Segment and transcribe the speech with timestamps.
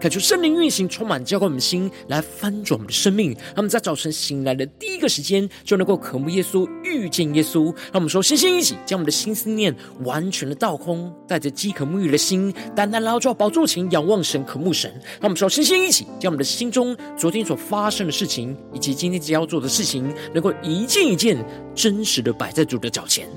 [0.00, 3.32] 恳求圣灵运行，充满浇灌我们的心，来翻转我们的生命。
[3.32, 7.66] 让我们在早晨醒来的第一个时间，就能够渴慕耶稣，遇见耶稣。
[7.92, 14.90] 让我们说，先先一起将我们的心思念完全的倒空，带着饥渴沐浴的心，单单来到宝座前，仰望神，渴慕神。
[15.20, 21.36] 让我们说，先先一起将我们的心中昨天所发生的事情，以及今天即将要做的事情，能够一件一件
[21.74, 23.28] 真实的摆在主的脚前。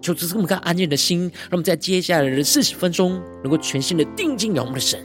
[0.00, 5.04] 求主赐我们个安静的心，让我们在接下来的四十分钟，能够全心的定睛仰望的神。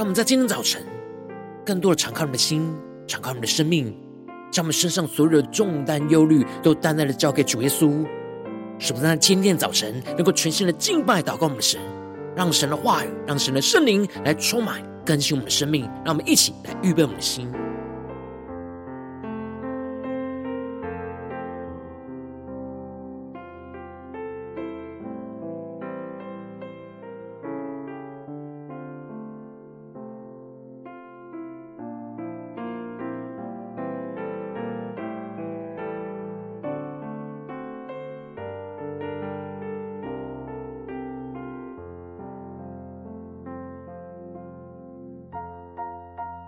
[0.00, 0.82] 让我们在今天早晨，
[1.62, 2.74] 更多的敞开我们的心，
[3.06, 3.94] 敞开我们的生命，
[4.50, 8.02] 将我们身上所有的重担、忧虑，都单单的交给主耶稣。
[8.78, 11.78] 使我们在今天早晨能够全新的敬拜、祷告我们的神，
[12.34, 15.84] 让神的话语，让神的圣灵来充满、更新我们的生命。
[16.02, 17.52] 让我们一起来预备我们的心。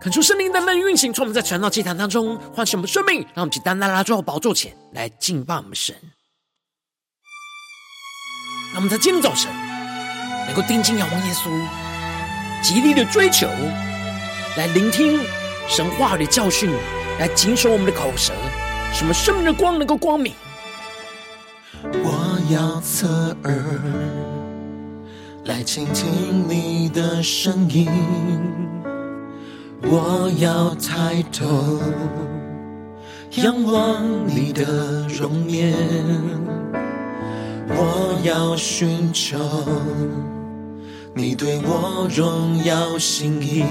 [0.03, 5.95] 恳求圣灵的能运行，从我们在传道祭坛当中唤醒我们生命，让我们去单单来到宝座前来敬拜我们神。
[8.73, 9.49] 让我们在今天早晨
[10.47, 11.49] 能够定睛仰望耶稣，
[12.61, 13.47] 极力的追求，
[14.57, 15.21] 来聆听
[15.69, 16.69] 神话的教训，
[17.21, 18.33] 来谨守我们的口舌，
[18.93, 20.35] 使我们生命的光能够光明。
[21.85, 23.81] 我要侧耳
[25.45, 27.89] 来倾听你的声音。
[29.85, 31.81] 我要抬头
[33.43, 35.75] 仰望你的容颜，
[37.69, 39.39] 我要寻求
[41.15, 43.65] 你对我荣耀心意，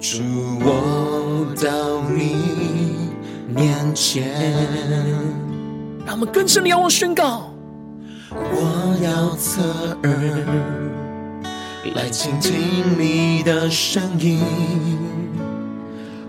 [0.00, 0.22] 主，
[0.60, 3.10] 我到你
[3.48, 4.32] 面前。
[6.06, 7.52] 让我们更深的仰望宣告，
[8.30, 9.62] 我要侧
[10.04, 11.05] 耳。
[11.94, 12.52] 来倾听
[12.98, 14.40] 你的声音，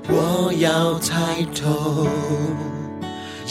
[0.07, 2.07] 我要抬头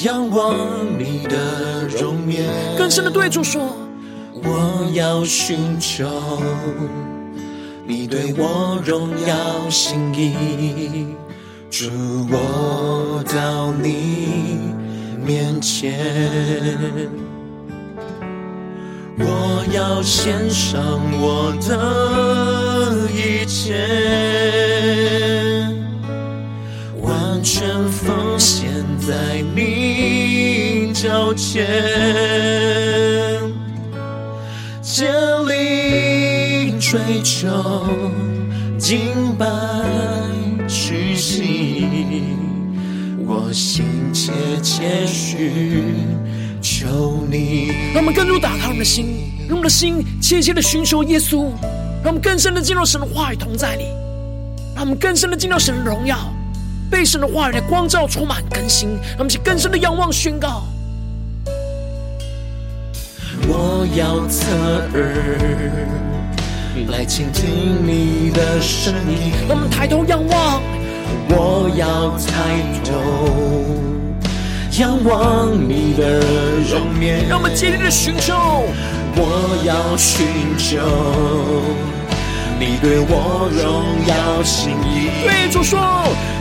[0.05, 0.57] 仰望
[0.99, 2.45] 你的容颜。
[2.77, 3.77] 更深的对主说，
[4.35, 6.09] 我要寻求
[7.87, 11.07] 你对我荣耀心意，
[11.71, 11.91] 主，
[12.31, 14.59] 我到你
[15.25, 17.26] 面前。
[19.19, 23.75] 我要献上我的一切，
[27.01, 31.67] 完全奉献在你脚前，
[34.83, 35.07] 竭
[35.47, 37.49] 力追求
[38.79, 39.47] 敬拜
[40.69, 41.87] 屈膝，
[43.27, 44.33] 我心切
[44.63, 45.51] 切许。
[46.87, 49.07] 求你，让我们更多打开我们的心，
[49.49, 51.51] 让我们的心切切的寻求耶稣，
[52.03, 53.87] 让我们更深的进入神的话语同在里，
[54.75, 56.33] 让我们更深的进入神的荣耀，
[56.89, 60.63] 被神的话语的光照充满更新，让我们去更深的仰望宣告。
[63.49, 64.47] 我要侧
[64.95, 65.27] 耳
[66.89, 70.63] 来倾听你的声音，让我们抬头仰望，
[71.31, 73.96] 我要抬头。
[74.79, 76.21] 仰望你的
[76.71, 78.35] 容颜，让我们竭力的寻求。
[79.17, 80.27] 我要寻
[80.59, 80.77] 求
[82.61, 85.25] 你对我荣耀心意。
[85.25, 85.81] 对主说，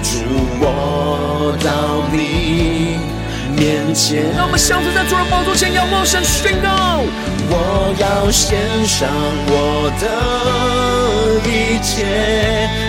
[0.03, 0.19] 主
[0.59, 2.99] 我到你
[3.55, 4.25] 面前。
[4.35, 6.99] 让我们相聚在主的宝座前，仰望神宣告。
[7.47, 9.07] 我要献上
[9.47, 12.03] 我的一切，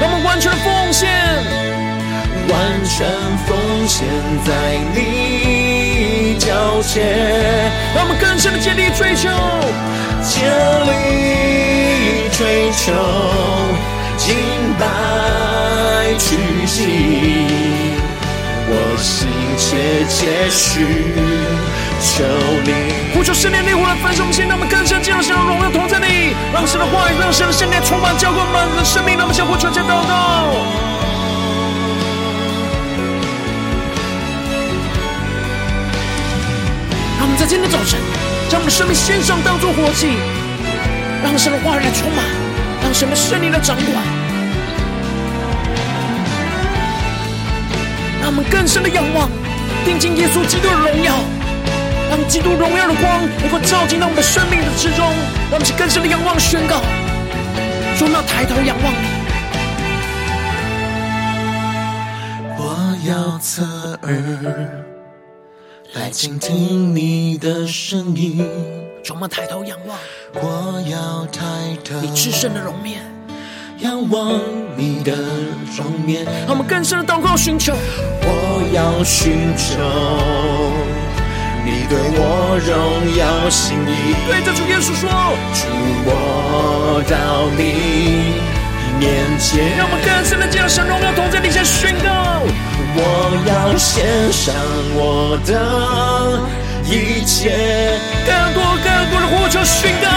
[0.01, 1.76] 让我们完全的奉献。
[2.49, 3.07] 完全
[3.47, 4.07] 奉献
[4.45, 4.53] 在
[4.95, 9.29] 你脚前，让我们更深的竭力追求，
[10.23, 10.47] 竭
[10.87, 12.93] 力追求，
[14.17, 14.37] 敬
[14.79, 14.85] 拜
[16.19, 17.47] 屈膝。
[18.69, 20.87] 我心切切寻
[22.01, 22.25] 求
[22.65, 30.87] 你，呼求圣灵烈火来焚烧我们心，让我们更深进入神的荣耀同在里，让神的话语，让神的圣灵充满浇灌我们的生命，让我们相互传讲祷告。
[37.39, 38.01] 在今天的早晨，
[38.49, 40.09] 将我们的生命献上，当作活祭，
[41.23, 42.25] 让神的话语来充满，
[42.83, 44.03] 让神的圣灵来掌管。
[48.23, 49.29] 让我们更深的仰望，
[49.85, 51.13] 定睛耶稣基督的荣耀，
[52.09, 55.05] 让基督荣耀的光能够照进到我们的生命的之中，
[55.51, 56.81] 让我们更深的仰望宣告，
[57.97, 59.07] 说：那抬头仰望你，
[62.57, 63.63] 我要侧
[64.03, 64.86] 耳
[65.99, 68.47] 来倾听你的声音，
[69.03, 69.99] 说我们抬头仰望，
[70.35, 71.43] 我要抬
[71.83, 73.01] 头，你至圣的容面。
[73.79, 74.39] 仰望
[74.77, 75.13] 你的
[75.75, 77.73] 容面，让我们更深的祷告寻求。
[78.21, 79.81] 我要寻求。
[81.65, 82.77] 你对我荣
[83.17, 84.15] 耀心意。
[84.29, 85.09] 对着主耶稣说，
[85.55, 85.65] 主
[86.05, 88.37] 我到你
[88.99, 89.77] 面前。
[89.77, 92.43] 让我们更深的将神荣耀同在你先宣告。
[92.99, 93.01] 我
[93.47, 94.55] 要献上
[94.95, 95.53] 我的
[96.85, 97.51] 一切，
[98.25, 100.09] 更多更多的呼求宣告。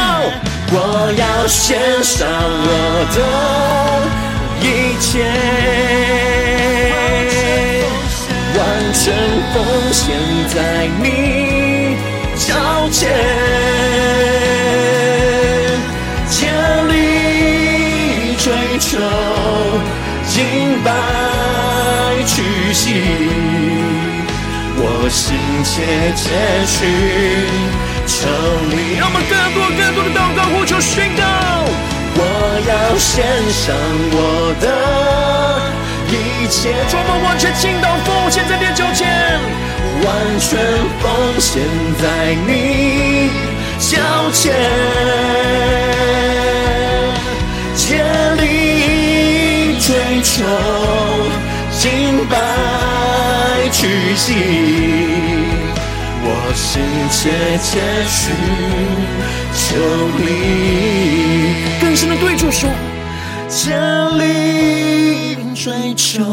[0.72, 2.70] 我要献上我
[3.16, 3.18] 的
[4.62, 5.26] 一切，
[8.56, 8.60] 完
[8.94, 9.04] 全
[9.52, 9.56] 奉
[9.92, 10.00] 献
[10.48, 11.04] 在你
[12.38, 12.48] 脚
[12.92, 13.10] 前，
[18.90, 18.98] 求，
[20.26, 20.90] 敬拜
[22.26, 22.42] 屈
[22.74, 22.96] 膝，
[24.78, 25.70] 我心切
[26.16, 26.26] 切
[26.66, 26.76] 寻。
[28.08, 28.26] 求
[28.72, 31.22] 你，让我们更多更多的祷告呼求宣告。
[32.16, 32.20] 我
[32.68, 33.22] 要献
[33.54, 33.78] 上
[34.12, 34.18] 我
[34.60, 34.66] 的
[36.10, 39.06] 一切，充满完全倾倒奉献在你脚前，
[40.02, 40.08] 完
[40.40, 40.58] 全
[41.00, 41.62] 奉献
[42.02, 43.30] 在你
[43.78, 44.02] 脚
[44.34, 44.52] 前，
[47.76, 48.04] 竭
[48.42, 48.79] 力
[49.90, 50.46] 追求，
[51.72, 52.38] 敬拜
[53.72, 54.36] 屈膝。
[56.22, 58.32] 我心切切寻
[59.52, 59.66] 求
[60.20, 62.70] 你，更深的对主说，
[63.48, 63.74] 竭
[64.20, 66.24] 力追求，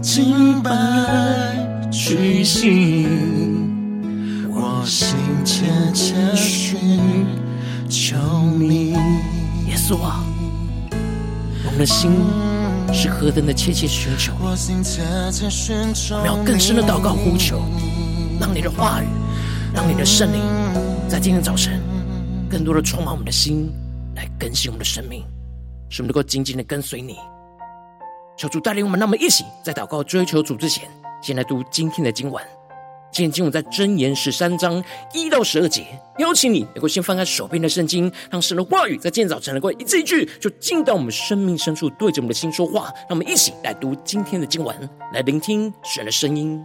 [0.00, 0.72] 敬拜
[1.92, 3.06] 屈膝。
[4.50, 5.64] 我心切
[5.94, 6.76] 切寻
[7.88, 8.16] 求
[8.58, 8.94] 你，
[9.68, 10.24] 耶稣啊，
[11.72, 12.12] 我们的心
[12.92, 14.50] 是何等的切切寻求，我
[16.18, 17.62] 们要更深的祷告呼求。
[18.38, 19.06] 让你的话语，
[19.72, 20.38] 让你的圣灵，
[21.08, 21.80] 在今天早晨，
[22.50, 23.72] 更多的充满我们的心，
[24.14, 25.24] 来更新我们的生命，
[25.88, 27.16] 使我们能够紧紧的跟随你。
[28.36, 30.90] 求主带领我们，那么一起在祷告追求主之前，
[31.22, 32.44] 先来读今天的经文。
[33.12, 34.82] 今天经文在箴言十三章
[35.12, 35.84] 一到十二节。
[36.18, 42.84] 邀请你能够先翻开手边的圣经，让神的话语在今天早晨能够一字一句，就进到我们生命深处，对着我们的心说话。
[43.00, 44.74] 让我们一起来读今天的经文，
[45.12, 46.64] 来聆听神的声音。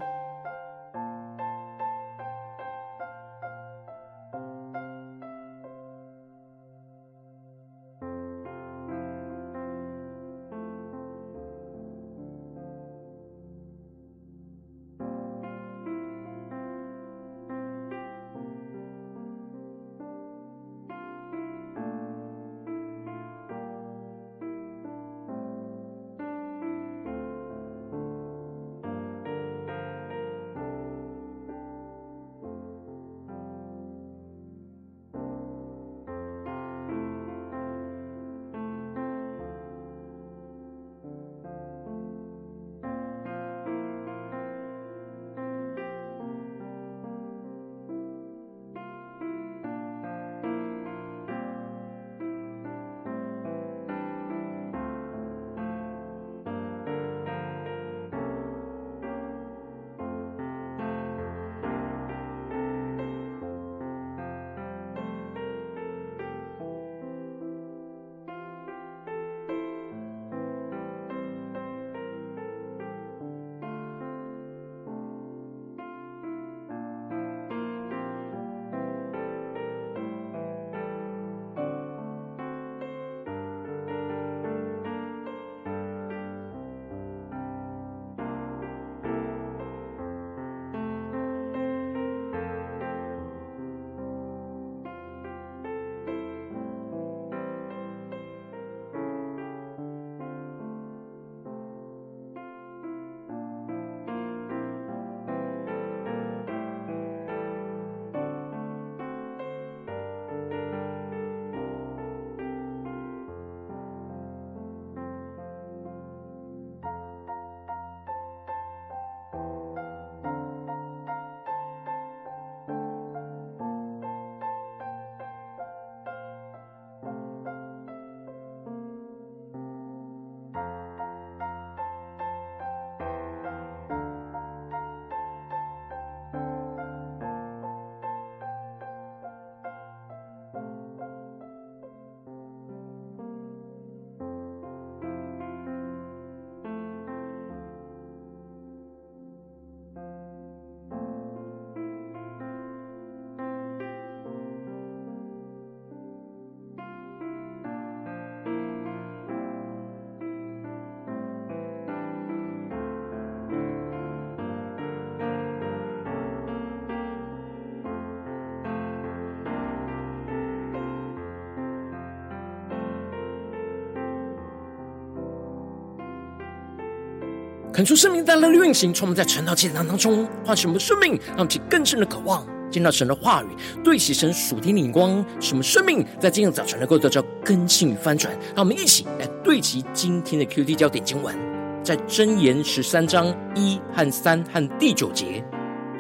[177.78, 183.48] 恳求生命带来的运行，从我们在晨祷祭坛当中唤醒我们的生命，让我们更深的渴望见到神的话语，
[183.84, 188.34] 对齐神属天的眼光，使我们生命在今天早晨能够得到更新与翻转。
[188.56, 191.36] 让我们一起来对齐今天的 QT 焦点经文，
[191.84, 195.46] 在箴言十三章一和三和第九节，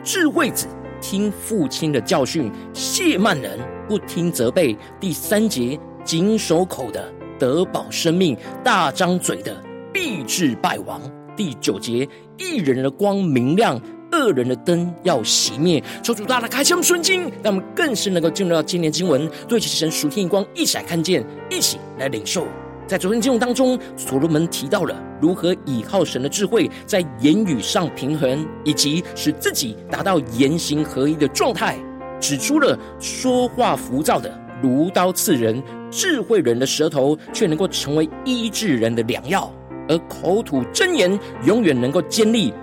[0.03, 0.65] 智慧子
[0.99, 4.75] 听父亲的教训，谢曼人不听责备。
[4.99, 9.55] 第三节，谨守口的得保生命，大张嘴的
[9.93, 10.99] 必致败亡。
[11.37, 13.79] 第九节，一人的光明亮，
[14.11, 15.81] 恶人的灯要熄灭。
[16.03, 22.47] 求主大大开枪顺经，让我们更是能够进入到今天经文，对齐神属天一光，一起看见，一起来领受。
[22.87, 31.77] 在昨天经文当中，所罗门提到了如何倚靠神的智慧，在言语上平衡，以及使自己达到言行合一的状态，
[32.19, 39.53] 指出了说话浮躁的如刀刺人，智慧人的舌头却能够成为医治人的良药。
[39.87, 42.53] 而口吐真言，永远能够坚立，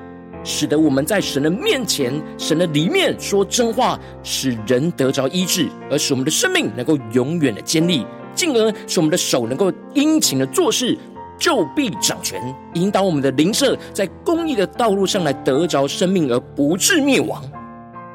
[0.42, 10.98] 使得我们在神的面前、神的里面说真话，使人得着医治，而使我们的生命能够永远的坚立，进而使我们的手能够殷勤的做事，
[11.38, 12.40] 就必掌权，
[12.74, 17.42] 引导我们的灵舍在公义的道路上来得着生命，而不致灭亡。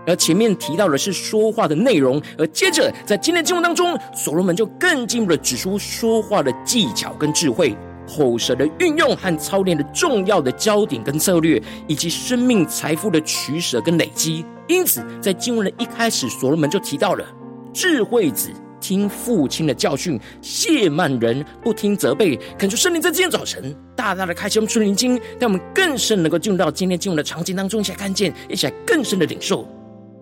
[0.08, 7.76] 而前面提到的是说话的内容，而接着在今天的经文当中，所罗门就更进一步的指出说话的技巧跟智慧。
[8.10, 14.44] 口舌的运用和操练的重要的焦点跟策略，以及生命财富的取舍跟累积。
[14.68, 17.26] 因此，在经文的一开始，所罗门就提到了
[17.72, 18.50] 智慧子
[18.82, 22.38] 听父亲的教训，谢曼人不听责备。
[22.58, 29.68] 恳求圣灵在今天早晨大大的开启我们属灵经，让我们更深能够进入到今天经文的场景当中，一起来看见，一起来更深的领受。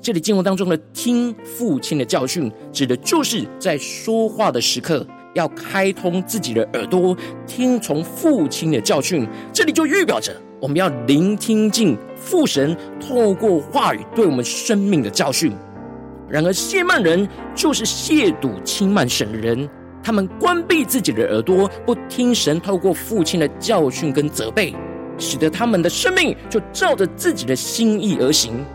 [0.01, 5.06] 这里经文当中的听父亲的教训，指的就是在说话的时刻。
[5.34, 7.15] 要开通自己的耳朵，
[7.46, 9.27] 听从父亲的教训。
[9.53, 15.53] 这里就预表着我们要聆听进父神透过话语对我们生命的教训。
[16.29, 19.69] 然而，亵慢人就是亵渎轻慢神的人，
[20.03, 24.75] 他们关闭自己的耳朵，不听神透过父亲的教训跟责备，
[25.17, 28.65] 使得他们的生命就照着自己的心意而行。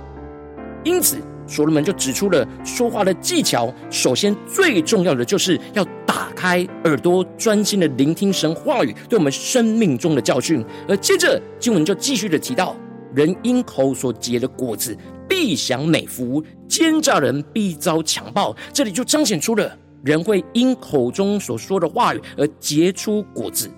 [0.82, 10.64] 因此，所罗门就指出了说话的技巧，首先最重要的就是要打开耳朵，专心的聆听神话语对我们生命中的教训。
[10.88, 12.76] 而接着经文就继续的提到，
[13.14, 14.96] 人因口所结的果子
[15.28, 18.56] 必享美福，奸诈人必遭强暴。
[18.72, 23.70] 这里就彰显出了人会因口中所说的话语而结出果子。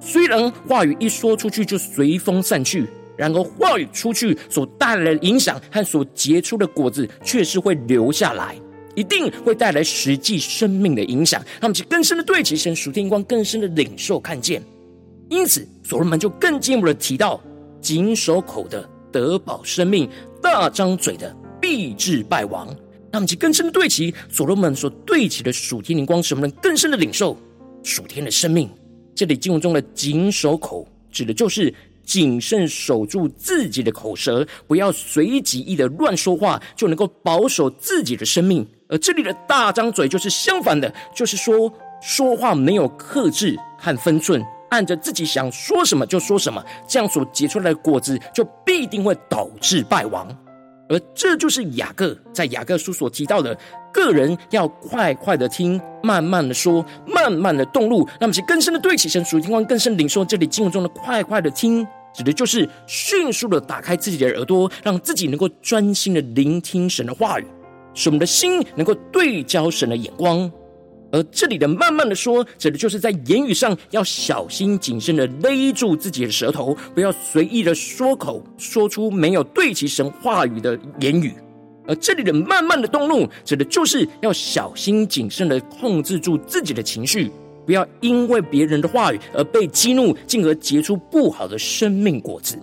[0.00, 2.88] 虽然话语一说出去就随风散去。
[3.22, 8.56] 然而，话语出去所带来的影响和所结出的果子，却是会留下来，
[8.96, 11.40] 一定会带来实际生命的影响。
[11.60, 14.60] 他们去更深的对齐神属天光，更深的领受看见。
[15.28, 17.40] 因此，所罗门就更进一步的提到：
[17.80, 20.10] 谨守口的得保生命，
[20.42, 22.74] 大张嘴的必致败亡。
[23.12, 27.38] 他们去更深的对齐所罗门所对齐的属天灵光，使我们更深的领受
[27.84, 28.68] 属天的生命。
[29.14, 31.72] 这里经文中的谨守口，指的就是。
[32.12, 38.68] 谨慎守住自己的口舌，不要随己意的乱说话，就能够保守自己的生命。
[38.86, 50.28] 而这里的大张嘴就是相反的，就是说说话没有克制和分寸，按着自己想说什么就说什么，这样所结出来的果子就必定会导致败亡。
[50.90, 53.58] 而这就是雅各在雅各书所提到的，
[53.90, 58.06] 个人要快快的听，慢慢的说，慢慢的动怒。
[58.20, 67.46] 那么，其更深的对齐神属天光，更深领受这里经文中的快快的听，指的就是迅速的打开自己的耳朵，让自己能够专心的聆听神的话语，
[67.94, 70.50] 使我们的心能够对焦神的眼光。
[71.10, 81.34] 而这里的慢慢的说，指的就是在言语上要小心谨慎的勒住自己的舌头，不要随意的说口，说出没有对齐神话语的言语。
[81.86, 87.30] 而这里的慢慢的动怒，指的就是要小心谨慎的控制住自己的情绪，
[87.64, 92.58] 不要因为别人的话语而被激怒，进而结出不好的生命果子。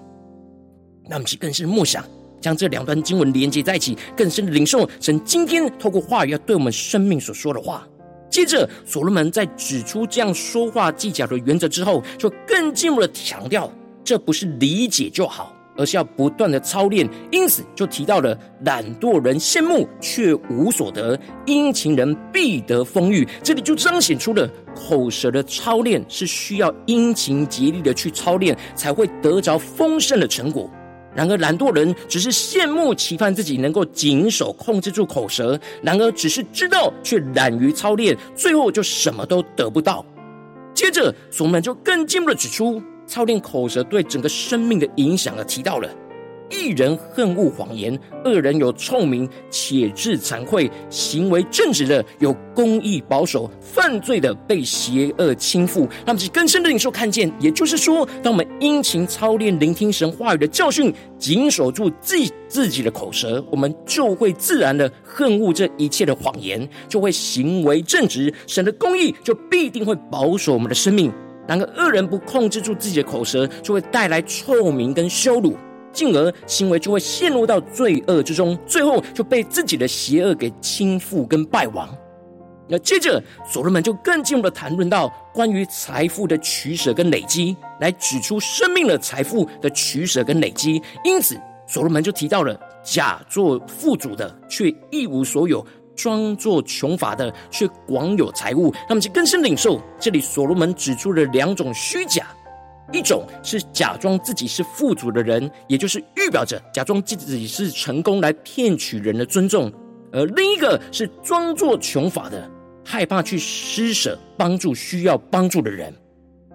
[1.09, 2.03] 那么，其更是默想，
[2.39, 7.87] 将这两段经文连接在一起，更深的领受神今天透过话语要对我们生命所说的话。
[8.29, 13.71] 接着，所罗门在指出这样说话技巧的原则之后，就更进一步的强调，
[14.03, 17.09] 这不是理解就好，而是要不断的操练。
[17.31, 23.27] 因此，就提到了懒惰人羡慕却无所得，殷勤人必得丰裕。
[23.41, 30.69] 这里就彰显出了口舌的操练是需要殷勤竭力的去操练，才会得着丰盛的成果。
[31.15, 40.05] 然而，懒惰人只是羡慕、期盼自己能够谨守、控制住口舌；然而，只是知道却懒于操练，最后就什么都得不到。
[40.75, 45.89] 接着，所罗门就更进一步的指出，操练口舌对整个生命的影响而提到了。
[46.51, 55.87] 一人恨恶谎言，恶人有聪明，且致惭愧；行为正直的有公义保守，犯罪的被邪恶倾覆。
[56.07, 62.15] 那么，是更深的领受看见，也就是说，当我们殷勤操练聆听神话语的教训，谨守住自
[62.47, 68.33] 自己的口舌，我们就会自然的恨恶这一切的谎言，就会行为正直。
[68.47, 71.13] 神的公义就必定会保守我们的生命。
[71.49, 75.57] 然而，恶人不控制住自己的口舌，就会带来臭名跟羞辱。
[75.91, 81.89] 进而行为就会陷入到罪恶之中，最后就被自己的邪恶给倾覆跟败亡。
[82.67, 83.19] 那接着
[83.51, 90.79] 所罗门就更进一步的谈论到关于财富的取舍跟累积，来指出生命的财富的取舍跟累积。
[91.03, 91.35] 因此，
[91.67, 95.65] 所罗门就提到了假作富足的却一无所有，
[95.99, 98.73] 装作穷乏的却广有财物。
[98.87, 102.27] 那么，就更深领受这里所罗门指出了两种虚假。
[102.91, 109.69] 一种是假装自己是富足的人，也就是预表着假装自己是成功来骗取人的尊重；
[110.11, 112.49] 而另一个是装作穷乏的，
[112.83, 115.93] 害怕去施舍帮助需要帮助的人。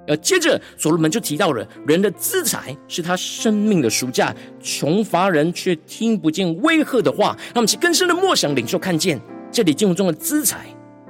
[0.07, 7.37] 而接着所罗门就提到了人的资财是他生命的赎价，穷乏人却听不见威吓的话。
[7.55, 10.67] 那么其更深的默想领受看见，这里经文中的资财，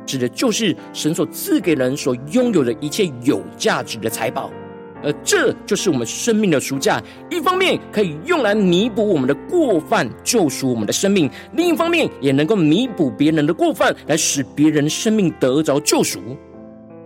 [0.07, 4.51] 指的就是神所赐给人所拥有的一切有价值的财宝。
[5.03, 16.21] 而这就是我们生命的赎价，一方面可以用来弥补我们的过犯，救赎我们的生命；另一方面也能够弥补别人的过犯，来使别人生命得着救赎。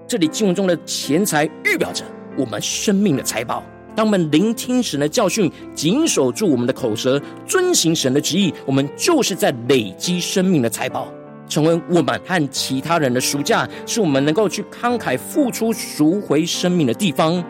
[0.08, 2.02] 这里经文中的钱财预表着
[2.34, 3.62] 我们生命的财宝。
[3.94, 11.12] 当我们聆听神的教训，谨守住我们的口舌，遵行神的旨意，我们就是在累积生命的财宝，
[11.46, 17.44] 成为我们和其他人的赎价，是我们能够去慷慨付出赎回生命的地方。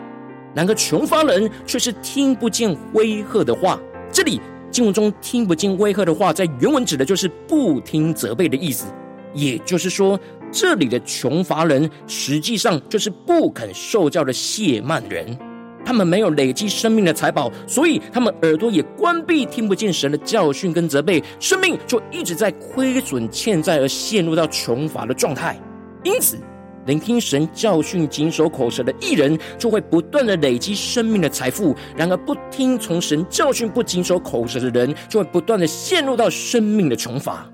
[0.53, 3.79] 然而，穷乏人却是听不见威吓的话。
[4.11, 8.87] 这里经文中听不见威吓的话，在原文指的就是不听责备的意思。
[9.31, 10.19] 也就是说，
[10.51, 15.37] 这里的穷乏人实际上就是不肯受教的谢曼人。
[15.85, 25.59] 他们没有累积生命的财宝，所以他们耳朵也关闭，听不见神的教训跟责备，生命就一直在亏损欠债而陷入到穷乏的状态。
[26.03, 26.37] 因此，
[26.85, 37.49] 聆听神教训、谨守口舌的艺人，就会不断的累积生命的财富；然而，不听从神教训、不谨守口舌的人，就会不断的陷入到生命的穷乏。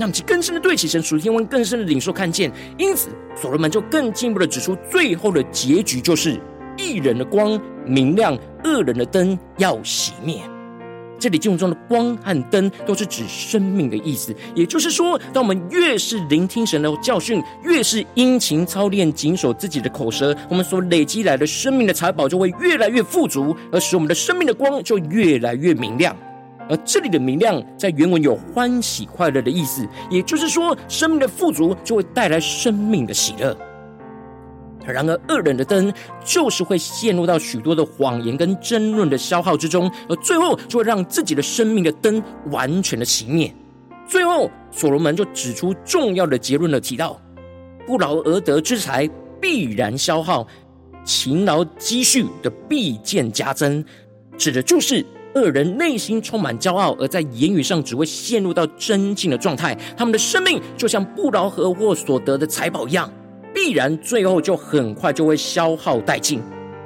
[0.00, 2.50] 那么，其更深的对齐神属天温更深的领受看见。
[2.78, 6.40] 因此，所罗门就更进一步的指出，最后的结局就是
[6.78, 8.34] 一人的光明亮，
[8.64, 10.40] 恶人的灯要熄灭。
[11.18, 26.16] 这里经文中的光和灯都是指生命的意思，也就是说，当我们越是聆听神的教训，越是殷勤操练、谨守自己的口舌，我们所累积来的生命的财宝就会越来越富足，而使我们的生命的光就越来越明亮。
[26.70, 33.56] 而这里的明亮，在原文有欢喜快乐的意思，也就是说，生命的富足就会带来生命的喜乐。
[34.86, 35.92] 然而，恶人的灯
[36.24, 43.52] 就是会陷入到许多的谎言跟争论的消耗之中，而最后就会让自己的生命的灯完全的熄灭。
[44.08, 47.20] 最后，所罗门就指出重要的结论了，提到
[47.86, 49.08] 不劳而得之财
[49.40, 50.46] 必然消耗，
[51.04, 53.84] 勤劳积蓄的必见加增，
[54.38, 55.04] 指的就是
[55.34, 59.76] 恶人内心充满骄傲，而在言语上只会陷入到争竞的状态。
[59.96, 63.10] 他们的生命就像不劳而获所得的财宝一样。
[63.52, 66.40] 必然最后就很快就会消耗殆尽。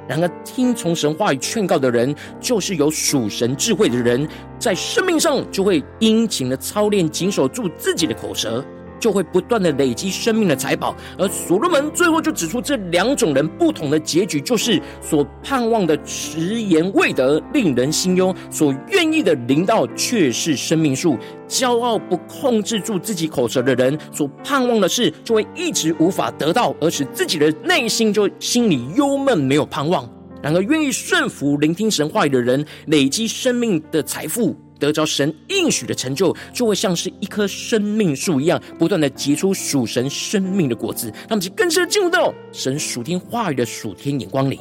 [0.07, 4.27] 然而，听从神话语劝告的人，就是有属神智慧的人，
[4.59, 8.63] 在生命上就会殷勤的操练，谨守住自己的口舌。
[9.05, 21.19] 就会不断的累积生命的财宝，而所罗门最后就指出这两种人不同的结局，就是所盼望的迟延未得，令人心忧；所愿意的临到却是生命树。
[21.47, 30.09] 骄傲不控制住自己口舌的人，所盼望的事就会一直无法得到，而使自己的内心就心里忧闷，没有盼望。
[30.41, 34.55] 然而，愿意顺服聆听神话语的人，累积生命的财富。
[34.85, 41.11] 得着神应许的成就，就会像是一棵生命树一样，不断的结出属神生命的果子。
[41.27, 44.59] 让我们更深的进入到神属天话语的属天眼光里，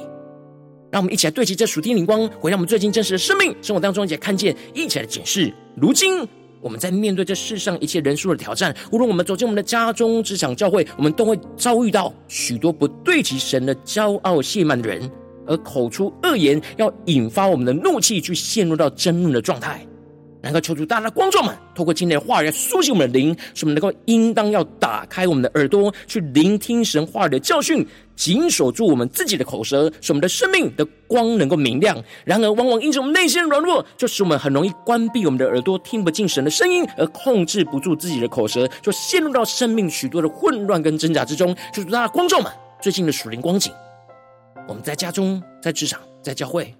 [0.91, 5.53] 让我们一起来对齐这属天灵光，回到我们最近真实的生命生活当中，一起来看见，一起来检视。
[5.77, 6.27] 如今
[6.61, 15.11] 我们在面对这世上一切人数的挑战，无论我们走进我们的家中、职场、教会，我们都会遭遇到许多不对齐神的骄傲亵慢的人，
[15.47, 19.87] 而口出恶言，要引发我们的怒气，去陷入到争论的状态。
[20.45, 31.97] 能够求主大大光照们，透过今天的话语来苏醒我们的灵，使我们能够应当要打开我们的耳朵，去聆听神话语的教训，谨守住我们自己的口舌，使我们的生命的光能够明亮。
[32.25, 41.57] 然而，往往因着我们内心软弱，就使我们很容易关闭我们的耳朵，听不进神的声音，而控制不住自己的口舌，就陷入到生命许多的混乱跟挣扎之中。
[41.73, 42.53] 求主大大光照们，
[42.83, 43.73] 最近的属灵光景，
[44.69, 46.75] 我们在家中、在职场、在教会，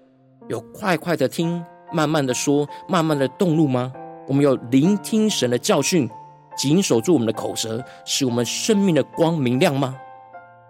[0.47, 1.63] 有快快的听。
[1.91, 3.91] 慢慢的说，慢慢的动怒吗？
[4.27, 6.09] 我们有聆听神的教训，
[6.57, 9.95] 谨守住我们的口舌，使我们生命的光明亮吗？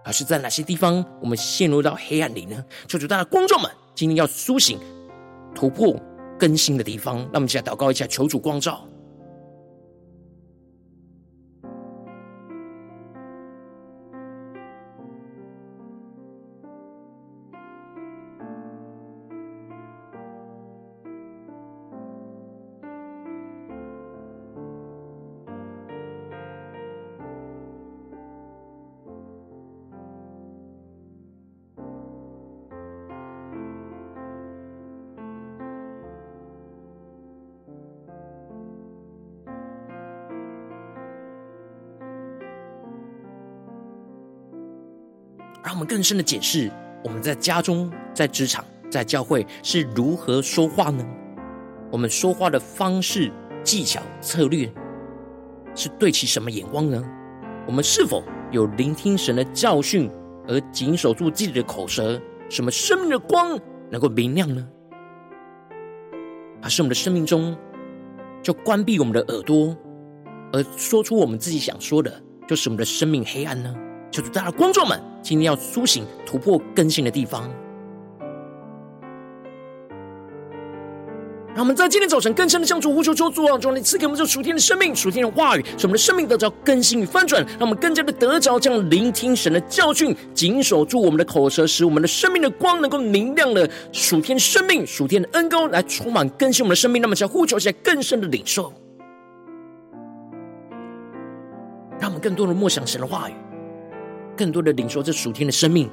[0.04, 2.64] 还是在哪些地方我们陷入到黑暗里呢？
[2.88, 4.78] 求主大家观众们，今天要苏醒、
[5.56, 5.96] 突破、
[6.38, 8.86] 更新的地方，让我们一起来祷告一下，求主光照。
[45.96, 46.70] 更深的解释，
[47.06, 51.06] 我们在家中、在职场、在教会是如何说话呢？
[51.90, 53.32] 我们说话的方式、
[53.64, 54.70] 技巧、策略，
[55.74, 57.02] 是对其什么眼光呢？
[57.66, 60.12] 我们是否有聆听神的教训，
[60.50, 63.58] 而谨守住自己的口舌，什么生命的光
[63.90, 64.68] 能够明亮呢？
[66.62, 67.56] 还是我们的生命中
[68.44, 69.74] 就关闭我们的耳朵，
[70.52, 73.74] 而说出我们自己想说的，就是我们的生命黑暗呢？
[74.12, 77.50] 求主，大家观众们，今天要苏醒、突破、更新的地方，
[81.48, 97.02] 让我们在今天早晨更深的向主呼求，求主啊，求你赐给我们这属天的生命、属天的话语，使我们的生命得着更新与翻转，让我们更加的得着这样聆听神的教训，谨守住我们的口舌，使我们的生命的光能够明亮的属天生命、属天的恩膏来充满更新我们的生命。
[97.02, 98.72] 那么，要呼求起来更深的领受，
[102.00, 103.34] 让我们更多的默想神的话语。
[104.36, 105.90] 更多的领受这属天的生命，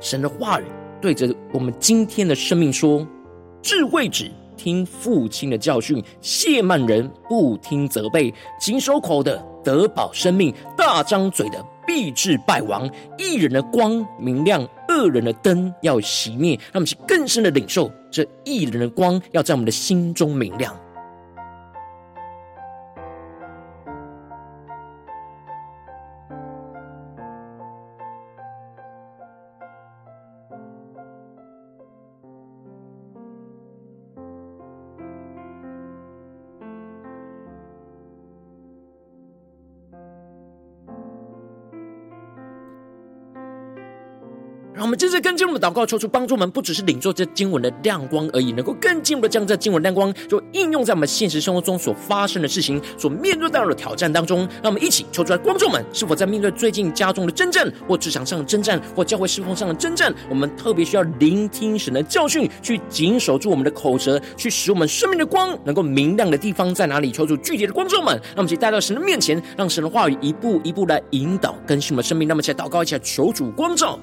[0.00, 0.64] 神的话语
[1.00, 3.06] 对着我们今天的生命说：
[3.62, 12.90] 智慧子听父亲的教训，亵慢人不听责备，谨守口的得保生命，大张嘴的必致败亡。
[13.16, 16.58] 一人的光明亮，恶人的灯要熄灭。
[16.72, 20.74] 让我们更深的领受这一人的光要在我们的心中明亮。
[44.78, 54.48] 让我们接着更进一步的祷告，求出帮助我们，不只是领受这经文的亮光而已，能够更进一步的将这经文亮光，就应用在我们现实生活中所发生的事情、所面对到的挑战当中。
[54.62, 60.14] 让我们一起求出来，观众们是否在面对最近家中的征战，或职场上的征战，或教会侍奉上的征战？
[60.30, 67.10] 我们特别需要聆听神的教训，去谨守住我们的口舌，去使我们生命的光能够明亮的地方在哪里？
[67.10, 72.28] 求主具体的观众们，让我们一起带到神的面前，让神的话语一步一步来引导更新我们的生命。
[72.28, 73.98] 那么，起来祷告，一起来求主光照。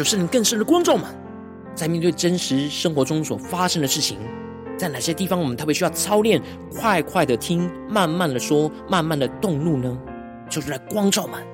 [0.00, 1.04] 就是你更深的光照们，
[1.74, 4.16] 在面对真实生活中所发生的事情，
[4.78, 6.40] 在哪些地方我们特别需要操练，
[6.72, 9.98] 快快的听，慢慢的说，慢慢的动怒呢？
[10.48, 11.49] 就是在光照们。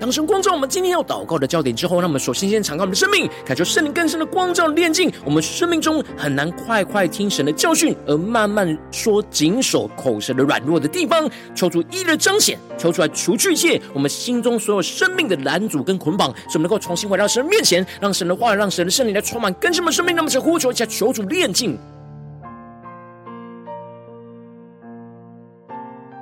[0.00, 20.14] 当神光照我们今天要祷告的焦点之后，让我们首先先敞开我们的生命，感受圣灵更深的光照炼净我们生命中很难快快听神的教训，而慢慢说谨守口舌的软弱的地方，求主一一的彰显，求出来除去一切我们心中所有生命的拦阻跟捆绑，使我们能够重新回到神的面前，让神的话，让神的圣灵来充满更深的生命。
[20.14, 21.76] 那么，请呼求一下，求主炼净，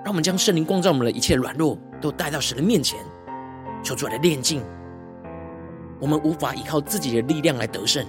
[0.03, 2.99] 让我们将圣灵光照我们的一切软弱都带到神的面前。
[3.87, 4.65] 求主来炼净，
[6.01, 8.05] 我们无法依靠自己的力量来得胜，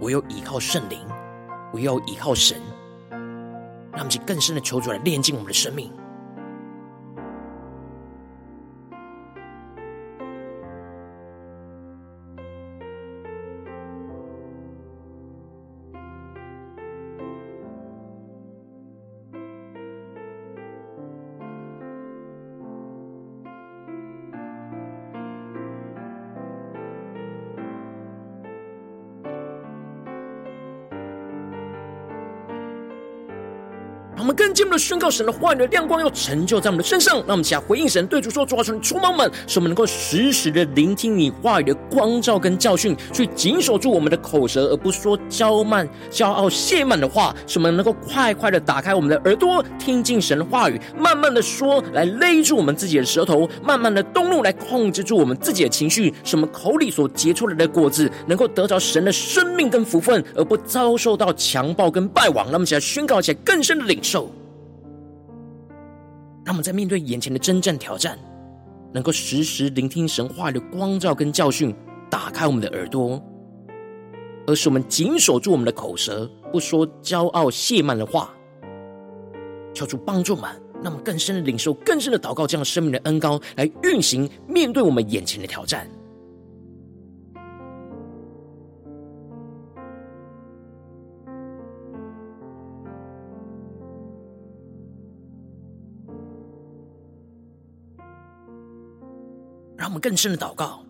[0.00, 0.96] 唯有依靠圣灵，
[1.72, 2.56] 唯有依靠神。
[3.10, 5.90] 让我们去更深的求主来炼净我们的生命。
[34.68, 37.16] 们更进一步的宣告神的话语的亮光要成就在我们的身上。
[37.20, 47.34] 让我们起来回应神，对主说：“主啊，求你出帮们，使我们能够时时的聆听你话语的光照跟教训，去谨守住我们的口舌，而不说骄慢、骄傲、泄慢的话。
[47.46, 56.12] 使我们能够快快的打开我们的耳朵，听进神的话语，慢慢的说，来勒住我们自己的舌头，慢慢的动怒来控制住我们自己的情绪。
[56.24, 62.46] 使我们口里所结出来的果子，能够得着神的生命跟福分，而不遭受到强暴跟败亡。
[62.46, 64.30] 让我们起来宣告起来更深的领受。
[66.48, 68.18] 让我们在面对眼前的征战挑战，
[68.90, 71.76] 能够时时聆听神话的光照跟教训，
[72.08, 73.22] 打开我们的耳朵，
[74.46, 78.34] 而是我们紧守住我们的口舌，不说骄傲亵慢的话。
[79.74, 80.44] 求主帮助们，
[80.82, 85.86] 让我们更深的领受、更深的祷告，这样生命的恩高来运行，面对我们眼前的挑战。
[99.88, 100.84] 让我们更深的祷告，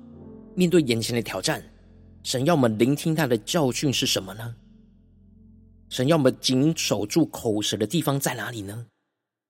[0.56, 1.62] 面对眼前的挑战，
[2.24, 4.56] 神要我们聆听他的教训是什么呢？
[5.88, 8.86] 神要我们谨守住口舌的地方在哪里呢？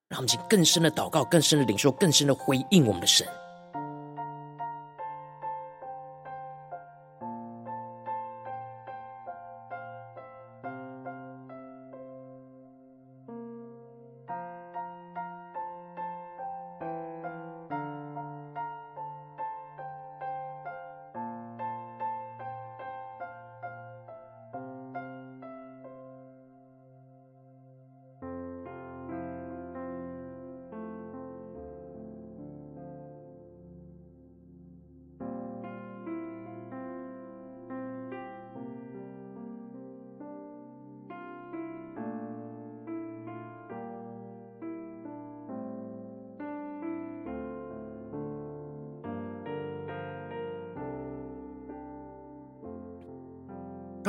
[0.09, 3.27] 让我们去更深的祷告，更深的领受，更深的回应我们的神。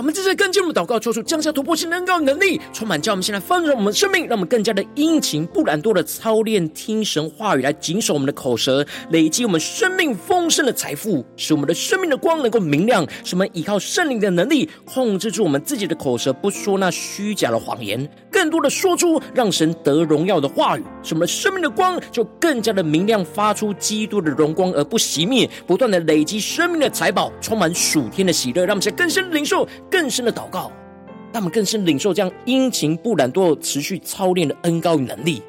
[0.00, 13.06] 我们在这更进入祷告，求主降下突破性的恩膏能力，充满叫我们现在放盛我们的生命，让我们更加的殷勤不懒惰的操练听神话语，来谨守我们的口舌，累积我们生命丰盛的财富，使我们的生命的光能够明亮。
[13.24, 18.10] 使我们依靠圣灵的能力，控制住我们自己的口舌，不说那虚假的谎言，
[18.40, 20.82] 更多的说出让神得荣耀的话语。
[21.02, 28.64] 使我们生命的光就更加的明亮，发出基督的荣光而不熄灭，不断的累积生命的财宝，充满属天的喜乐。
[28.64, 29.68] 让我们更深的领受。
[29.90, 30.72] 更深的祷告，
[31.34, 35.42] 让我们更深领受这样殷勤不懒惰、持续操练的恩膏与能力，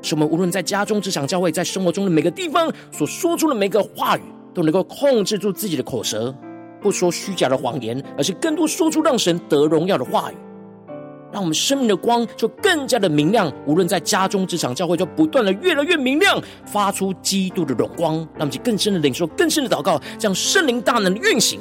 [0.00, 4.22] 使我们无论在家中、职场、教会，在生活中的每个地方所说出的每个话语，
[4.54, 6.34] 都能够控制住自己的口舌，
[6.80, 10.34] 不说虚假的谎言，而是更多说出让神得荣耀的话语，
[11.32, 13.52] 让我们生命的光就更加的明亮。
[13.66, 18.16] 无论在家中、职场、教会，就不断的越来越明亮，发出基督的荣光。
[18.36, 21.60] 让我们更深的领受、更深的祷告，将圣灵大能的运行。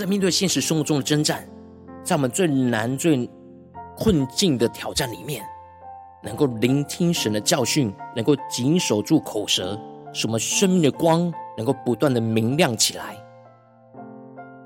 [0.00, 1.46] 在面对现实生活中的征战，
[2.02, 3.28] 在我们最难、最
[3.98, 5.44] 困境的挑战里面，
[6.22, 9.78] 能够聆听神的教训，能够谨守住口舌，
[10.14, 13.14] 使我们生命的光能够不断的明亮起来。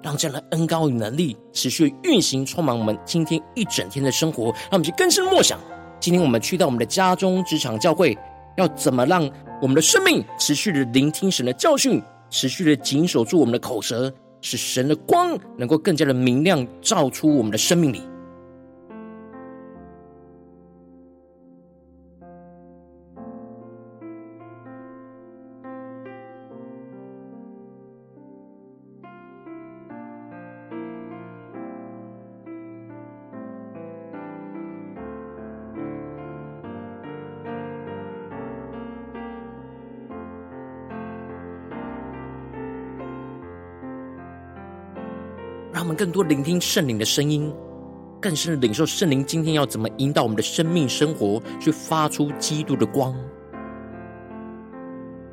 [0.04, 4.44] 让这样的恩膏与能力持续运行，充满我们今天一整天的生活。
[4.44, 5.58] 让我们去更深默想，
[5.98, 8.16] 今天我们去到我们的家中、职场、教会，
[8.56, 9.28] 要怎么让
[9.60, 14.14] 我们的生命持续的聆听神的教训，持续的谨守住我们的口舌。
[14.44, 18.02] 使神的光能够更加的明亮，照出我们的生命里。
[45.84, 47.52] 我们更多聆听圣灵的声音，
[48.18, 53.14] 更深的领受圣灵今天要怎么引导我们的生命生活，去发出基督的光，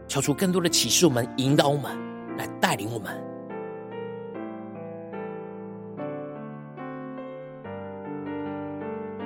[0.09, 1.89] 求出更多的启示，我们引导我们，
[2.37, 3.30] 来带领我们。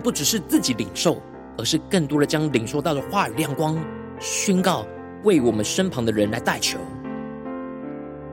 [0.00, 1.20] 不只是自己领受，
[1.58, 3.78] 而是更多的将领受到的话语亮光
[4.18, 4.86] 宣告，
[5.22, 6.78] 为我们身旁的人来代求，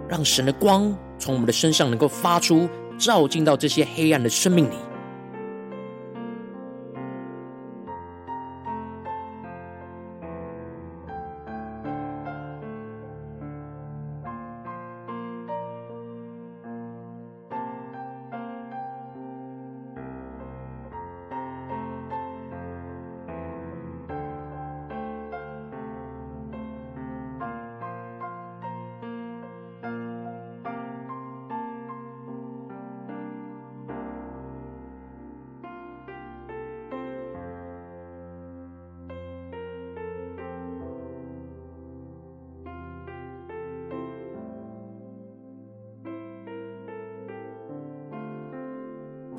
[0.08, 4.76] 让神的光从我们的身上能够发出，照进到这些黑暗的生命里。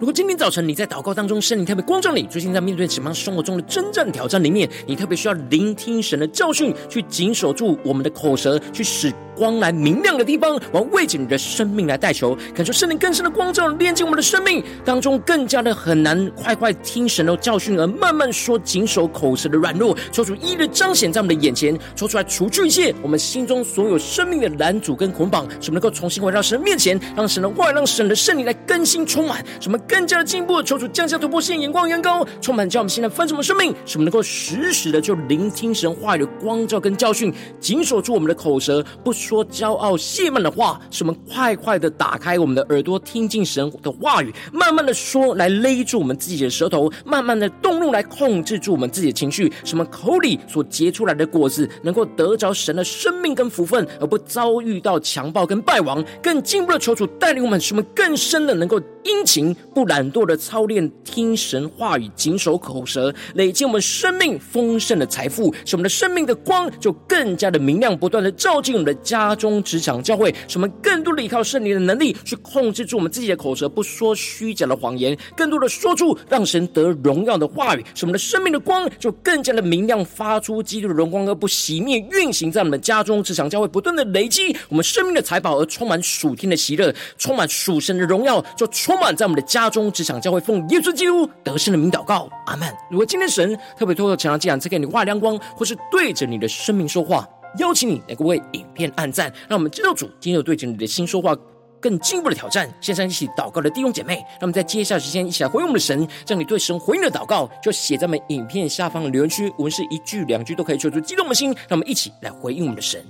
[0.01, 39.13] 如果今天早晨你在祷告当中，圣灵特别光照你，最近在面对什么生活中的真正挑战里面，你特别需要聆听神的教训，去谨守住我们的口舌，去使光来明亮的地方，我要为着你的生命来代求，感受圣灵更深的光照，连接我们的生命当中，更加的很难快快听神的教训，而慢慢说谨守口舌的软弱，抽出一一的彰显在我们的眼前，说出来除去一切我们心中所有生命的拦阻跟捆绑，使我们能够重新回到神的面前，让神的话，让神的圣灵来更新充满，使我们更加的进步，求主降下突破性眼光远高，充满叫我们现在分什么生命，使我们能够时时的就聆听神话语的光照跟教训，紧锁住我们的口舌，不。
[39.13, 56.03] 说骄傲泄慢的话，使我们快快的打开我们的耳朵，听进神的话语，慢慢的说，来勒住我们自己的舌头，慢慢的动怒来控制住我们自己的情绪，使我们口里所结出来的果子，能够得着神的生命跟福分，而不遭遇到强暴跟败亡。
[56.23, 69.35] 更进步的求主带领我们，使我们更深的能够殷勤不懒惰的操练听神话语，谨守口舌，累积我们生命丰盛的财富，使我们的生命的光就更加的明亮，不断的照进我们的家。
[69.39, 92.69] 中、职场、教会，使我们更多的依靠圣灵的能力，去控制住我们自己的口舌，不说虚假的谎言，更多的说出让神得荣耀的话语，使我们的生命的光就更加的明亮，发出基督的荣光，而不熄灭，运行在我们家中、职场、教会，不断的累积我们生命的财宝，而充满属天的喜乐，充满属神的荣耀，就充满在我们的家中、职场、教会，奉耶稣基督得胜的名祷告，阿门。
[92.91, 97.29] 如果今天神特别透过这场讲坛赐给你话亮光，或是对着你的生命说话。
[97.59, 101.35] 邀请你能够为影片按赞，让我们知道主今天有对着你的心说话，
[101.81, 102.71] 更进一步的挑战。
[102.79, 113.03] 线上一起祷告的弟兄姐妹，让我们在接下来时间一起来回应我们的神，将你对神回应的祷告就写在我们影片下方的留言区，无论是一句两句都可以，求主激动的心，让我们一起来回应我们的神。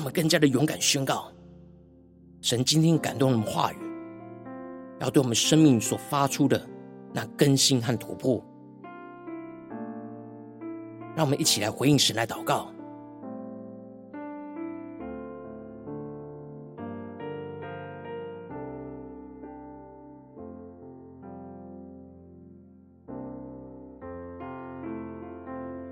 [0.00, 1.30] 让我们更加的勇敢宣告，
[2.40, 3.76] 神今天感动我们话语，
[4.98, 6.58] 要对我们生命所发出的。
[7.12, 8.42] 那更新和突破，
[11.14, 12.72] 让我们一起来回应神，来祷告。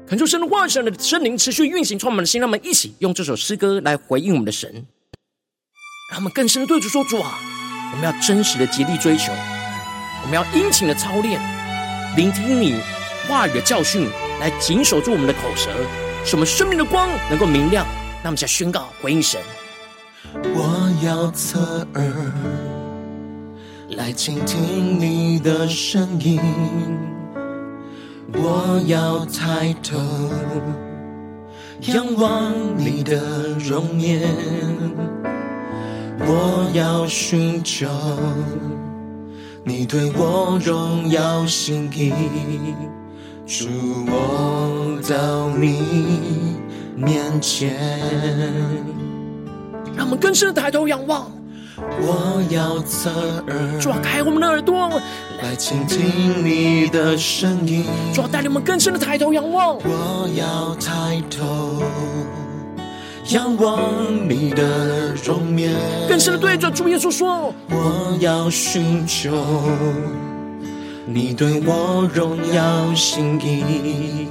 [0.09, 4.86] 恳求神的话语、神的圣灵持续运行，充满的心，让我们一起用这首诗歌来回应我们的神，
[6.11, 7.38] 让我们更深的对主说：“主啊，
[7.92, 9.30] 我们要真实的竭力追求。”
[10.24, 11.38] 我们要殷勤的操练，
[12.16, 12.80] 聆听你
[13.28, 14.09] 话语的教训，
[14.40, 15.70] 来谨守住我们的口舌，
[16.24, 17.86] 使我们生命的光能够明亮。
[18.24, 19.38] 那么，再宣告回应神。
[20.42, 22.32] 我要侧耳
[23.90, 26.40] 来倾听你的声音，
[28.34, 29.98] 我要抬头
[31.92, 34.20] 仰望你的容颜。
[36.20, 37.86] 我要寻求
[39.64, 42.12] 你对我荣耀心意，
[43.46, 43.66] 主，
[44.06, 46.58] 我到你
[46.96, 47.72] 面前。
[49.96, 51.30] 让我们更深的抬头仰望。
[51.80, 53.10] 我要侧
[53.48, 55.00] 耳，主啊，开我们的耳朵，
[55.42, 57.84] 来倾听你的声音。
[58.12, 59.76] 主啊，带领我们更深的抬头仰望。
[59.76, 61.82] 我要抬头
[63.30, 65.74] 仰望你的容颜，
[66.08, 69.30] 更深的对着主耶稣说：我要寻求
[71.06, 74.26] 你对我荣耀心意，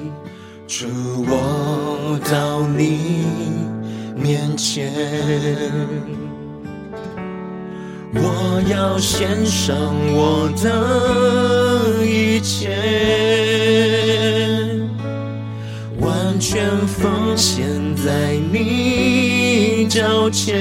[0.67, 0.87] 主，
[1.27, 3.23] 我到你
[4.15, 4.91] 面前。
[8.13, 9.75] 我要献上
[10.13, 12.69] 我的一切，
[15.99, 20.59] 完全奉献在你脚前。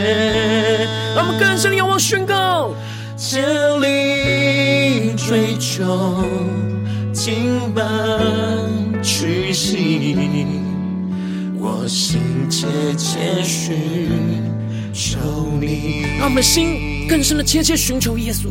[1.15, 2.75] 让我们更深的仰望宣告，
[3.17, 3.41] 竭
[3.81, 6.25] 力追求，
[7.13, 7.83] 敬拜
[9.03, 10.17] 屈膝，
[11.59, 12.21] 我心
[12.51, 12.67] 切
[12.97, 14.45] 切寻。
[14.99, 15.19] 求
[15.61, 18.49] 你，让我们的心更深的切切寻求耶稣。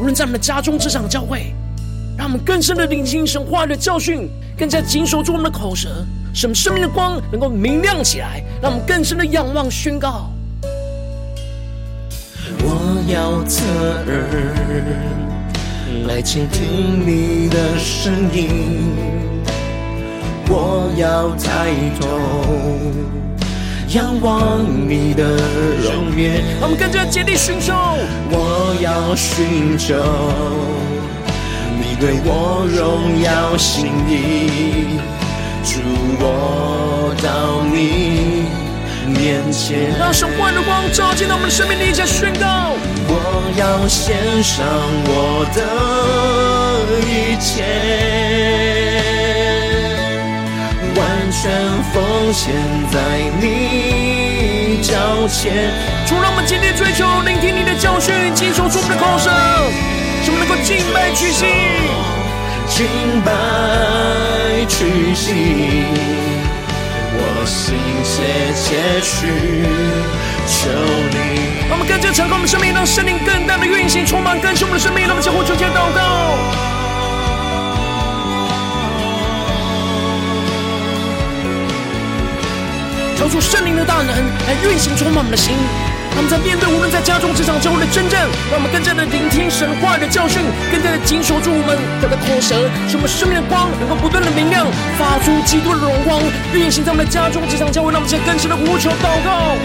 [0.00, 1.54] 无论在我们的家中、职场、教会，
[2.16, 8.42] 让我们更深的聆听神话语的教训，更加谨守住我们的口舌，使我们生命的光能够明亮起来。
[8.60, 10.30] 让我们更深的仰望宣告。
[12.60, 13.64] 我要侧
[14.06, 14.28] 耳
[16.06, 18.94] 来倾听你的声音，
[20.48, 23.27] 我要抬头。
[23.94, 25.24] 仰望你的
[25.82, 27.72] 容颜，我们跟着竭力寻求。
[28.30, 29.94] 我要寻求
[31.80, 35.00] 你对我荣耀心意，
[35.64, 35.80] 主，
[36.20, 38.44] 我到你
[39.18, 39.96] 面前。
[39.98, 42.74] 让神光的光照进到我们的生命里，再宣告。
[43.08, 44.66] 我要献上
[45.06, 45.62] 我的
[47.08, 48.76] 一切。
[51.30, 51.50] 全
[51.92, 52.54] 奉献
[52.90, 52.98] 在
[53.40, 55.70] 你脚前，
[56.06, 59.32] 主，让我们今天追求，聆听你的教训，谨守住我们的口声，
[60.24, 61.44] 使我们能够敬拜屈膝，
[62.66, 63.30] 敬拜
[64.66, 65.84] 屈膝，
[67.14, 69.26] 我心切切需
[70.46, 70.70] 求
[71.10, 71.68] 你。
[71.68, 76.77] 让我们更加敞开我们生命，让圣灵更大的运行，充满更新我们的生命，让我们相互求接祷告。
[83.18, 84.14] 求出圣灵的大能
[84.46, 85.50] 来运行充满我们的心，
[86.14, 90.38] 让我们在面对无论在家中、职场、教会的征战，让我们更加的聆听神话语的教训，
[90.70, 94.64] 更加的谨守住我们的口舌，使我们生命的光能够不断的明亮，
[94.94, 96.22] 发出基督的荣光，
[96.54, 99.58] 运行在我们的家中、职场、教会，让我们在更深的呼求祷告，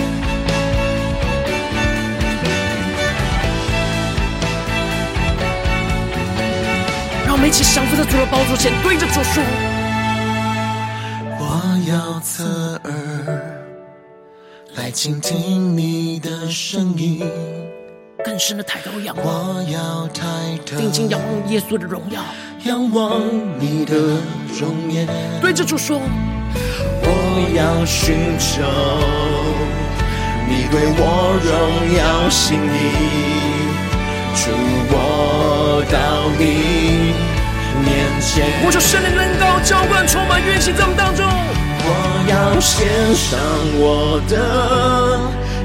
[7.30, 9.46] 让我们一起降服在主的宝座前，对着主说。
[11.94, 12.44] 要侧
[12.86, 12.92] 耳
[14.76, 17.24] 来倾听你的声音，
[18.26, 19.58] 更深的抬头仰望。
[19.58, 20.24] 我要抬
[20.66, 22.20] 头，定睛仰望耶稣的荣耀，
[22.64, 23.22] 仰望
[23.60, 23.96] 你的
[24.60, 25.08] 容颜。
[25.40, 26.02] 对着主说，
[27.04, 27.08] 我
[27.56, 28.64] 要寻求
[30.50, 31.54] 你对我荣
[31.96, 32.76] 耀心意，
[34.36, 34.50] 主，
[34.90, 37.14] 我到你
[37.86, 38.50] 面前。
[38.66, 41.33] 我求圣灵能够浇灌充满运行在我们当中。
[42.28, 43.40] 要献上
[43.76, 44.34] 我的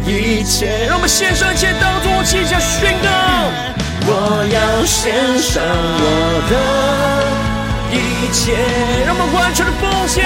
[0.07, 3.09] 一切，让我们献上一切当作祭，下宣告。
[4.11, 4.13] 我
[4.53, 5.63] 要献上
[6.01, 6.07] 我
[6.51, 6.53] 的
[7.93, 7.95] 一
[8.33, 8.57] 切，
[9.07, 10.25] 让我们完全的奉献，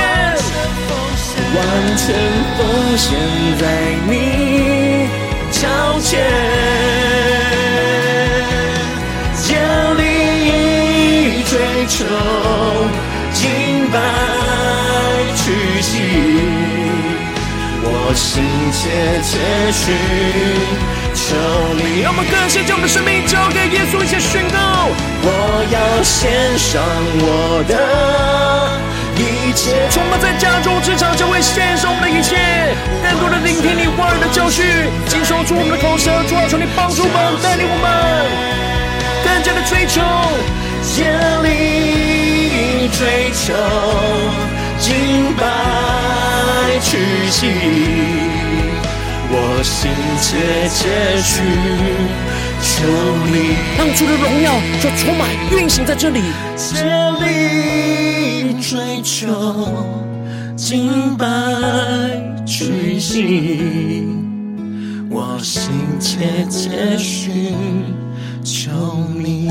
[1.54, 1.60] 完
[1.96, 2.04] 全
[2.56, 2.60] 奉
[2.96, 3.04] 献
[3.58, 3.62] 在
[4.08, 4.10] 你
[5.50, 5.60] 脚
[6.00, 6.10] 前，
[9.36, 9.56] 竭
[9.98, 10.00] 力
[11.44, 11.52] 追
[11.88, 12.04] 求
[13.34, 14.31] 敬拜。
[18.12, 18.90] 我心切
[19.24, 19.38] 切
[19.72, 19.96] 寻
[21.16, 21.32] 求
[21.80, 22.02] 你。
[22.02, 24.92] 让我们更深将我们的生命交给耶稣，一起宣告。
[25.24, 26.84] 我要献上
[27.24, 27.72] 我的
[29.16, 32.36] 一切，充满在家中、职场，就会献上我们的一切。
[33.00, 34.60] 更多的聆听你话语的教训，
[35.08, 37.88] 谨守住我们的口舌，主啊，求你帮助我们，带领我们
[39.24, 40.04] 更加的追求，
[40.84, 41.08] 竭
[41.40, 43.56] 力追求。
[44.82, 44.92] 敬
[45.36, 45.44] 拜
[46.80, 46.98] 屈
[47.30, 47.46] 膝，
[49.30, 51.40] 我心切切需
[52.60, 52.66] 求
[53.30, 53.54] 你。
[53.78, 56.20] 当主的荣耀就充满运行在这里，
[56.56, 56.82] 竭
[57.20, 59.68] 力追求
[60.56, 61.26] 敬拜
[62.44, 64.08] 屈膝，
[65.08, 65.70] 我心
[66.00, 67.54] 切切寻
[68.42, 68.72] 求
[69.16, 69.48] 你。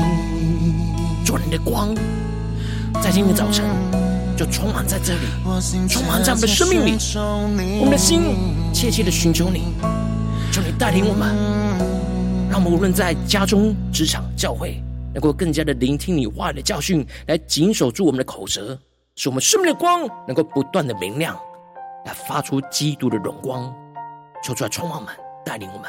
[1.24, 1.94] 主你的光，
[3.00, 3.64] 在今天早晨
[4.44, 5.20] 就充满在这里，
[5.88, 6.98] 充满在我们的生命里。
[7.78, 8.34] 我们的心
[8.74, 9.72] 切切的寻求你，
[10.50, 11.28] 求你带领我们，
[12.50, 14.82] 让我们无论在家中、职场、教会，
[15.14, 18.76] 能够更加的聆听你话语的教训，来紧守住我们的口舌，
[19.14, 21.38] 使我们生命的光能够不断的明亮，
[22.04, 23.72] 来发出基督的荣光。
[24.42, 25.14] 求主来充满我们，
[25.44, 25.88] 带领我们。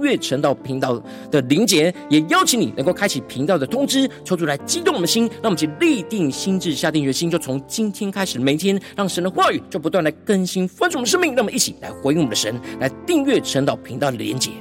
[0.01, 14.51] 月晨祷频道的连结，也邀请你能够开启频道的通知，抽出来激动我们的心，让我们去立定心智，下定决心，就从今天开始，每天让神的话语就不断来更新翻转我们生命，让我们一起来回应我们的神，来订阅晨祷频道的连结。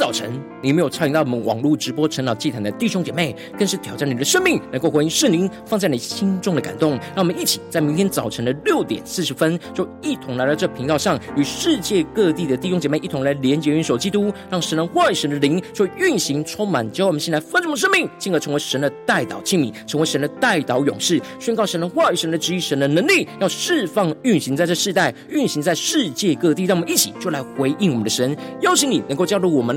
[0.00, 0.32] 早晨
[0.62, 6.92] 你没有参与到我们网络直播晨祷祭坛的弟兄姐妹，更是挑战你的生命，能够回应圣灵放在你心中的感动。
[7.14, 26.64] 让我们一起在明天早晨的六点四十分，就一同来到这频道上，与世界各地的弟兄姐妹一同来连接、元首基督，让神的话语、神的灵就运行充满，教我们先来丰盛生命，进而成为神的代祷器皿，成为神的代祷勇士，宣告神的话语、神的旨意、神的能力，要释放运行在这世代，运行在世界各地。
[26.64, 29.50] 让我们一起就来回应我们的神，邀请你能够加入。
[29.50, 29.76] 我们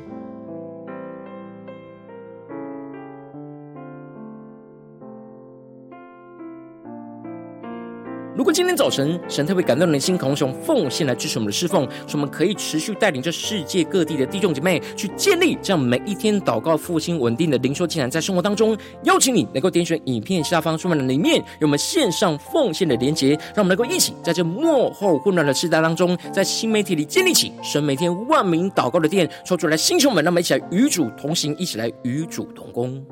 [8.41, 33.05] 如果今天早晨神特别感动你的心，渴望奉献来支持我们的侍奉，使我们可以持续带领着世界各地的弟兄姐妹去建立这样每一天祷告复兴稳定的灵修进展，在生活当中，邀请你能够点选影片下方说明的里面有我们线上奉献的连结，让我们能够一起在这幕后混乱的时代当中，在新媒体里建立起神每天万名祷告的殿，抽出来星球们，让我们一起来与主同行，一起来与主同工。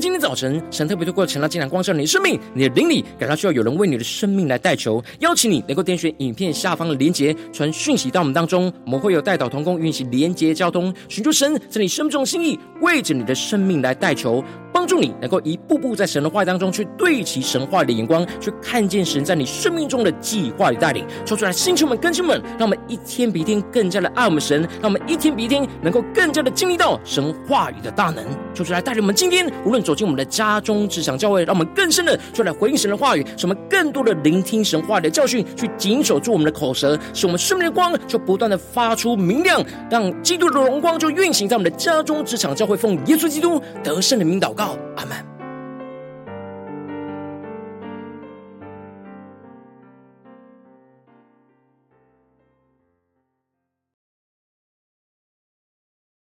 [0.00, 14.44] Где 早晨神特别透过晨祷祭坛光照你的生命，你的灵里感到需要有人为你的生命来代求，邀请你能够点选影片下方的连结，传讯息到我们当中，我们会有代祷同工运行连结交通，寻求神在你生命中的心意，为着你的生命来代求。
[14.72, 21.04] 帮助你能够一步步在神的话当中去对齐神话的眼光，去看见神在你生命中的计划与带领。
[21.26, 28.24] 说出来，星球们、更新们，让我们一天比一天更加的爱我们神，让我们一天比一天能够更加的经历到神话语的大能。
[28.54, 44.76] 说出来，带领我们今天无论走进我们的家中、职场、教会，让我们更深的就来回应神的话语，使我们更多的聆听神话语的教训，去谨守住我们的口舌，使我们生命的光就不断的发出明亮，让基督的荣光就运行在我们的家中、职场、教会，奉耶稣基督得胜的名祷告。
[44.96, 45.29] 阿门。